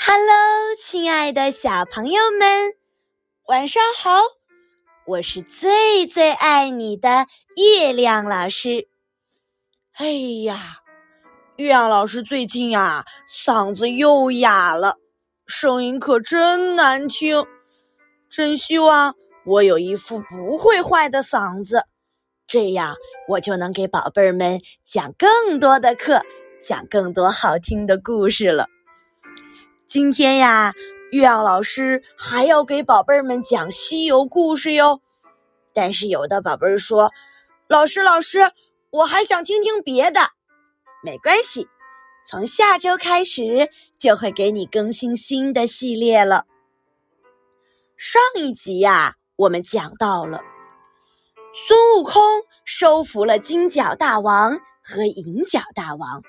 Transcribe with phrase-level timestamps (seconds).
[0.00, 2.72] Hello，亲爱的小朋友们，
[3.48, 4.20] 晚上好！
[5.04, 7.26] 我是最最爱你的
[7.56, 8.86] 月亮老师。
[9.96, 10.12] 哎
[10.44, 10.78] 呀，
[11.56, 14.98] 月亮老师最近呀，嗓子又哑了，
[15.48, 17.44] 声音可真难听。
[18.30, 21.82] 真希望我有一副不会坏的嗓子，
[22.46, 22.94] 这样
[23.26, 26.22] 我就能给宝贝儿们讲更多的课，
[26.62, 28.68] 讲更多好听的故事了。
[29.88, 30.74] 今天呀，
[31.12, 35.00] 月亮老师还要给宝贝儿们讲西游故事哟。
[35.72, 37.10] 但是有的宝贝儿说
[37.70, 38.52] ：“老师，老师，
[38.90, 40.20] 我还想听听别的。”
[41.02, 41.66] 没关系，
[42.28, 46.44] 从下周开始就会给你更新新的系列了。
[47.96, 50.42] 上一集呀，我们讲到了
[51.66, 52.22] 孙悟空
[52.66, 56.22] 收服了金角大王和银角大王，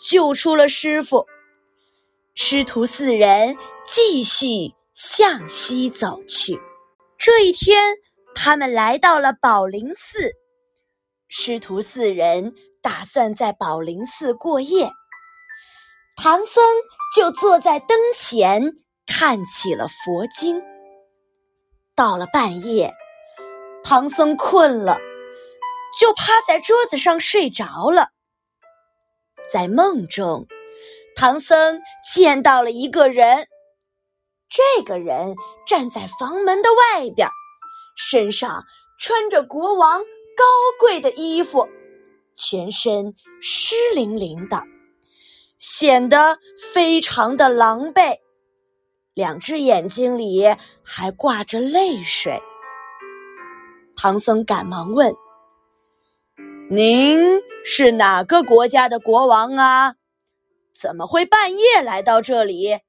[0.00, 1.26] 救出了师傅。
[2.36, 3.56] 师徒四人
[3.86, 6.60] 继续向西走去。
[7.16, 7.96] 这一天，
[8.34, 10.32] 他们来到了宝林寺。
[11.28, 14.90] 师徒四人打算在宝林寺过夜。
[16.16, 16.64] 唐僧
[17.14, 18.60] 就坐在灯前
[19.06, 20.60] 看起了佛经。
[21.94, 22.92] 到了半夜，
[23.84, 24.98] 唐僧困了，
[26.00, 28.08] 就趴在桌子上睡着了。
[29.52, 30.48] 在梦中。
[31.16, 31.80] 唐僧
[32.12, 33.46] 见到了一个人，
[34.50, 37.28] 这个人站在房门的外边，
[37.96, 38.64] 身上
[38.98, 40.44] 穿着国王高
[40.80, 41.68] 贵的衣服，
[42.36, 44.60] 全身湿淋淋的，
[45.58, 46.38] 显得
[46.72, 48.18] 非常的狼狈，
[49.14, 50.44] 两只眼睛里
[50.82, 52.42] 还挂着泪水。
[53.96, 55.14] 唐僧赶忙问
[56.68, 59.94] ：“您是哪个国家的国王啊？”
[60.74, 62.80] 怎么会半夜来到这里？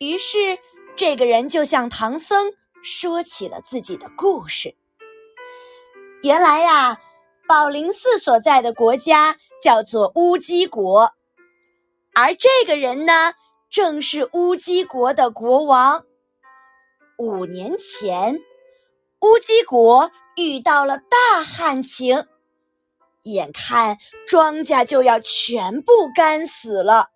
[0.00, 0.58] 于是，
[0.96, 4.74] 这个人就向唐僧说起了自己的故事。
[6.22, 6.98] 原来呀，
[7.46, 11.12] 宝林寺所在的国家叫做乌鸡国，
[12.14, 13.34] 而这个人呢，
[13.70, 16.04] 正是乌鸡国的国王。
[17.18, 18.40] 五年前，
[19.20, 22.26] 乌鸡国遇到了大旱情。
[23.24, 27.08] 眼看庄稼就要全部干死了，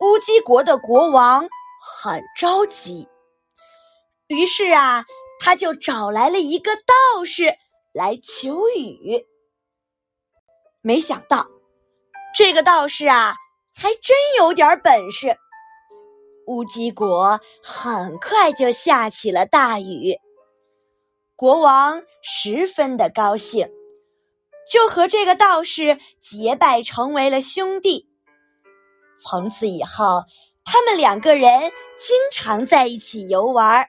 [0.00, 1.48] 乌鸡国的国王
[1.80, 3.08] 很着急。
[4.26, 5.04] 于是啊，
[5.38, 7.54] 他就找来了一个道士
[7.92, 9.24] 来求雨。
[10.80, 11.46] 没想到，
[12.34, 13.36] 这个道士啊，
[13.72, 15.36] 还真有点本事。
[16.48, 20.16] 乌鸡国很快就下起了大雨，
[21.36, 23.70] 国王十分的高兴。
[24.70, 28.08] 就和这个道士结拜成为了兄弟。
[29.18, 30.24] 从此以后，
[30.64, 33.88] 他们两个人经常在一起游玩。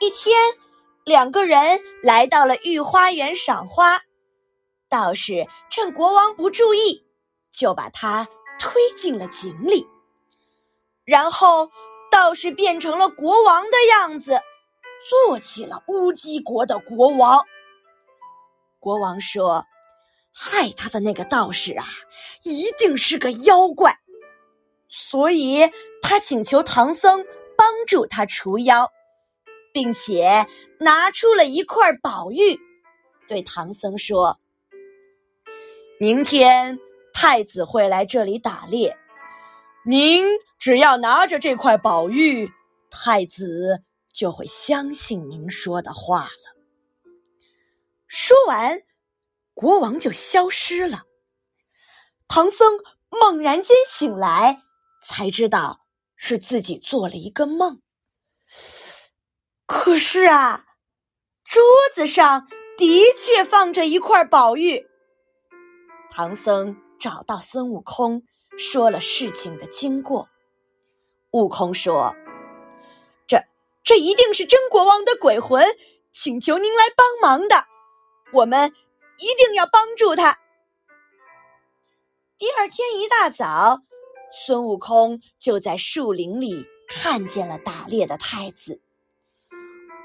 [0.00, 0.52] 一天，
[1.04, 4.02] 两个人来到了御花园赏花，
[4.88, 7.06] 道士趁国王不注意，
[7.52, 8.28] 就把他
[8.58, 9.86] 推进了井里。
[11.04, 11.70] 然后，
[12.10, 14.40] 道士变成了国王的样子，
[15.08, 17.44] 做起了乌鸡国的国王。
[18.84, 19.64] 国王说
[20.30, 21.86] ：“害他的那个道士啊，
[22.42, 23.98] 一定是个妖怪，
[24.90, 25.62] 所以
[26.02, 27.24] 他请求唐僧
[27.56, 28.92] 帮助他除妖，
[29.72, 30.46] 并且
[30.80, 32.60] 拿出了一块宝玉，
[33.26, 34.38] 对唐僧说
[35.98, 36.78] ：‘明天
[37.14, 38.98] 太子会来这里打猎，
[39.86, 40.26] 您
[40.58, 42.52] 只要拿着这块宝玉，
[42.90, 46.28] 太子就会相信您说的话。’”
[48.16, 48.80] 说完，
[49.54, 51.02] 国王就消失了。
[52.28, 54.62] 唐僧猛然间醒来，
[55.04, 55.80] 才知道
[56.14, 57.82] 是自己做了一个梦。
[59.66, 60.64] 可是啊，
[61.42, 61.60] 桌
[61.92, 62.46] 子上
[62.78, 64.86] 的确放着一块宝玉。
[66.08, 68.22] 唐僧找到孙悟空，
[68.56, 70.28] 说了事情的经过。
[71.32, 72.14] 悟空说
[73.26, 73.42] ：“这
[73.82, 75.66] 这一定是真国王的鬼魂，
[76.12, 77.66] 请求您来帮忙的。”
[78.34, 78.72] 我们
[79.18, 80.36] 一定要帮助他。
[82.36, 83.80] 第二天一大早，
[84.44, 88.80] 孙悟空就在树林里看见了打猎的太子。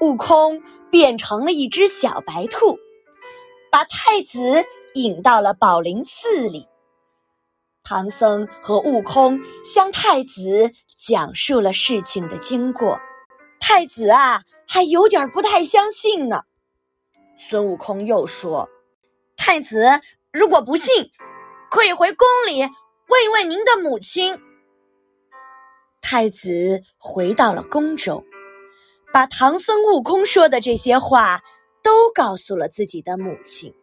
[0.00, 0.62] 悟空
[0.92, 2.78] 变成了一只小白兔，
[3.68, 6.68] 把太子引到了宝林寺里。
[7.82, 13.00] 唐僧和悟空向太子讲述了事情的经过，
[13.58, 16.44] 太子啊，还有点不太相信呢。
[17.48, 18.68] 孙悟空又说
[19.36, 20.00] ：“太子，
[20.32, 21.10] 如果不信，
[21.70, 24.40] 可以回宫里问一问您的母亲。
[26.02, 28.24] 太子回到了宫中，
[29.12, 31.40] 把唐僧、悟空说的这些话
[31.82, 33.74] 都告诉了自己的母亲。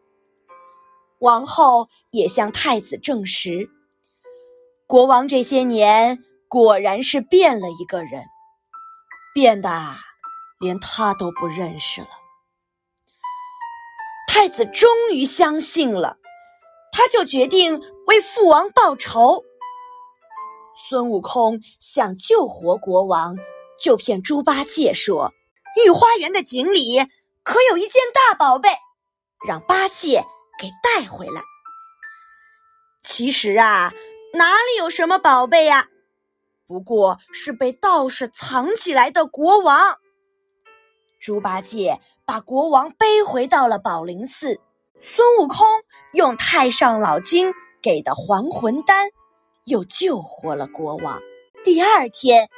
[1.19, 3.69] 王后也向太子证实，
[4.86, 8.24] 国王这些年果然是变了一个人，
[9.33, 9.69] 变得
[10.60, 12.07] 连他都不认识了。
[14.39, 16.19] 太子终于相信了，
[16.92, 19.44] 他就决定为父王报仇。
[20.88, 23.36] 孙悟空想救活国王，
[23.81, 25.34] 就骗猪八戒说
[25.84, 27.00] ：“御花园的井里
[27.42, 28.69] 可有一件大宝贝，
[29.48, 30.24] 让八戒
[30.60, 31.42] 给带回来。”
[33.01, 33.92] 其实啊，
[34.36, 35.88] 哪里有什么宝贝呀？
[36.68, 39.98] 不过是被道士藏起来的国王。
[41.19, 44.59] 猪八戒把国王背回到了宝林寺，
[45.01, 45.65] 孙悟空
[46.12, 49.09] 用太上老君给的还魂丹，
[49.63, 51.21] 又救活了国王。
[51.63, 52.50] 第二天，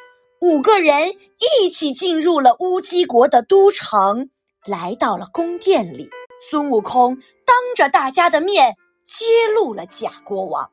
[0.42, 1.14] 五个人
[1.62, 4.32] 一起进入了乌鸡国的都城，
[4.66, 6.10] 来到了宫殿里。
[6.50, 8.76] 孙悟空当着大家的面
[9.06, 9.24] 揭
[9.54, 10.72] 露了假国王。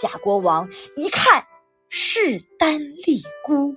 [0.00, 1.44] 假国王一看
[1.90, 3.76] 势单力孤，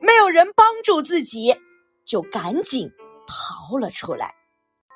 [0.00, 1.54] 没有人帮助自己。
[2.04, 2.90] 就赶紧
[3.28, 4.34] 逃了出来，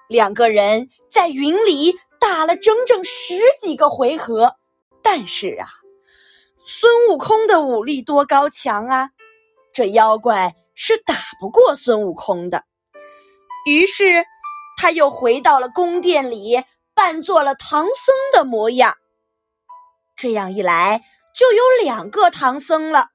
[0.09, 4.57] 两个人在云里打了整整十几个回合，
[5.03, 5.69] 但是啊，
[6.59, 9.11] 孙悟空的武力多高强啊，
[9.73, 12.65] 这妖怪是打不过孙悟空的。
[13.67, 14.25] 于是
[14.77, 16.65] 他又回到了宫殿里，
[16.95, 18.97] 扮作了唐僧的模样。
[20.17, 21.03] 这样一来，
[21.37, 23.12] 就有两个唐僧了。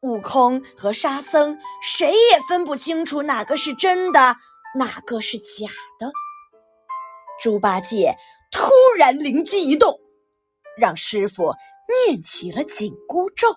[0.00, 4.34] 悟空和沙僧谁也分不清楚哪个是真的，
[4.74, 5.68] 哪个是假
[5.98, 6.10] 的。
[7.38, 8.14] 猪八戒
[8.50, 10.00] 突然灵机一动，
[10.78, 11.54] 让师傅
[12.06, 13.48] 念起了紧箍咒，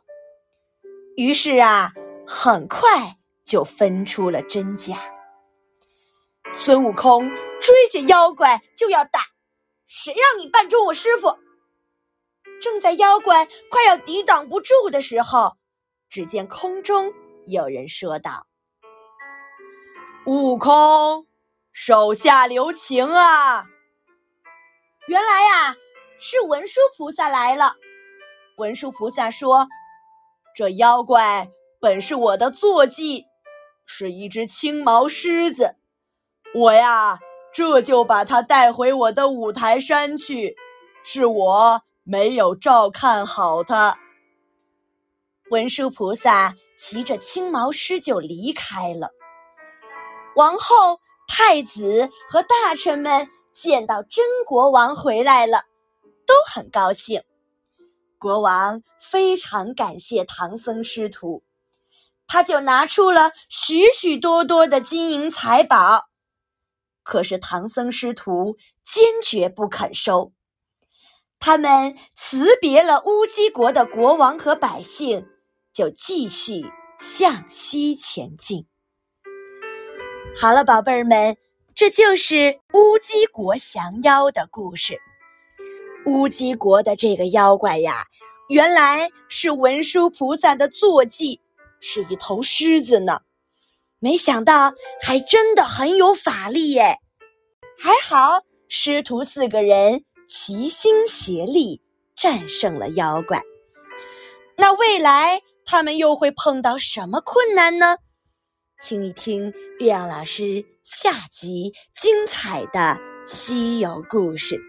[1.16, 1.94] 于是啊，
[2.28, 4.98] 很快就分出了真假。
[6.66, 7.30] 孙悟空
[7.62, 9.22] 追着妖怪就要打，
[9.88, 11.40] 谁让你扮成我师傅？
[12.62, 15.56] 正在妖怪快要抵挡不住的时候。
[16.14, 17.12] 只见空中
[17.48, 18.46] 有人说道
[20.28, 21.26] ：“悟空，
[21.72, 23.66] 手下留情啊！”
[25.10, 25.76] 原来呀，
[26.20, 27.78] 是文殊菩萨来了。
[28.58, 29.68] 文殊菩萨说
[30.56, 31.50] ：“这妖怪
[31.82, 33.26] 本是我的坐骑，
[33.88, 35.78] 是一只青毛狮子。
[36.54, 37.18] 我呀，
[37.52, 40.56] 这就把它带回我的五台山去。
[41.04, 43.98] 是我没有照看好它。”
[45.54, 49.12] 文殊菩萨骑着青毛狮就离开了。
[50.36, 55.66] 王后、太子和大臣们见到真国王回来了，
[56.26, 57.22] 都很高兴。
[58.18, 61.44] 国王非常感谢唐僧师徒，
[62.26, 66.06] 他就拿出了许许多多的金银财宝。
[67.04, 70.34] 可是唐僧师徒坚决不肯收，
[71.38, 75.28] 他们辞别了乌鸡国的国王和百姓。
[75.74, 76.64] 就继续
[77.00, 78.66] 向西前进。
[80.36, 81.36] 好了，宝贝儿们，
[81.74, 85.00] 这就是乌鸡国降妖的故事。
[86.06, 88.06] 乌鸡国的这个妖怪呀，
[88.50, 91.40] 原来是文殊菩萨的坐骑，
[91.80, 93.20] 是一头狮子呢。
[94.00, 96.98] 没想到还真的很有法力耶！
[97.80, 101.82] 还好师徒四个人齐心协力
[102.18, 103.42] 战胜了妖怪。
[104.58, 105.42] 那未来？
[105.66, 107.98] 他们又会碰到什么困难呢？
[108.82, 114.60] 听一听月亮老师下集精彩的西游故事。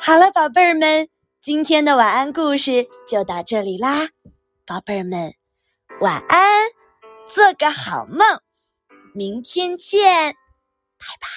[0.00, 1.08] 好了，宝贝儿们，
[1.40, 4.08] 今天的晚安故事就到这里啦，
[4.66, 5.32] 宝贝儿们，
[6.00, 6.68] 晚安，
[7.28, 8.40] 做个好梦，
[9.14, 10.32] 明天见，
[10.98, 11.28] 拜拜。